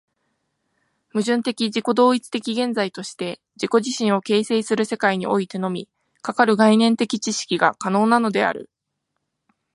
[1.13, 5.87] 矛盾的自己同一的現在として自己自身を形成する世界においてのみ、
[6.23, 8.71] かかる概念的知識が可能なのである。